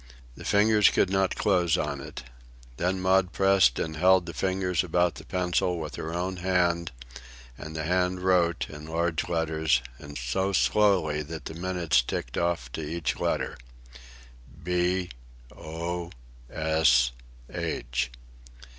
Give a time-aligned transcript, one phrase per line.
[0.33, 2.23] The fingers could not close on it.
[2.77, 6.91] Then Maud pressed and held the fingers about the pencil with her own hand
[7.55, 12.71] and the hand wrote, in large letters, and so slowly that the minutes ticked off
[12.71, 13.59] to each letter:
[14.63, 15.09] "B
[15.55, 16.09] O
[16.49, 17.11] S
[17.53, 18.09] H."